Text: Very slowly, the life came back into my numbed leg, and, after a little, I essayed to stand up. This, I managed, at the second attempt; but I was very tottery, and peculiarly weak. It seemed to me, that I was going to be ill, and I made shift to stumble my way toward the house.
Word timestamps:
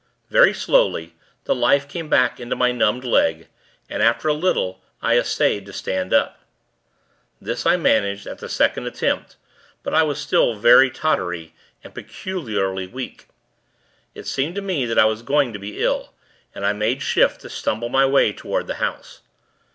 Very 0.31 0.51
slowly, 0.51 1.13
the 1.43 1.53
life 1.53 1.87
came 1.87 2.09
back 2.09 2.39
into 2.39 2.55
my 2.55 2.71
numbed 2.71 3.03
leg, 3.03 3.49
and, 3.87 4.01
after 4.01 4.27
a 4.27 4.33
little, 4.33 4.81
I 4.99 5.15
essayed 5.15 5.67
to 5.67 5.73
stand 5.73 6.11
up. 6.11 6.39
This, 7.39 7.67
I 7.67 7.77
managed, 7.77 8.25
at 8.25 8.39
the 8.39 8.49
second 8.49 8.87
attempt; 8.87 9.35
but 9.83 9.93
I 9.93 10.01
was 10.01 10.25
very 10.25 10.89
tottery, 10.89 11.53
and 11.83 11.93
peculiarly 11.93 12.87
weak. 12.87 13.27
It 14.15 14.25
seemed 14.25 14.55
to 14.55 14.61
me, 14.63 14.87
that 14.87 14.97
I 14.97 15.05
was 15.05 15.21
going 15.21 15.53
to 15.53 15.59
be 15.59 15.83
ill, 15.83 16.11
and 16.55 16.65
I 16.65 16.73
made 16.73 17.03
shift 17.03 17.41
to 17.41 17.49
stumble 17.51 17.89
my 17.89 18.07
way 18.07 18.33
toward 18.33 18.65
the 18.65 18.75
house. 18.81 19.21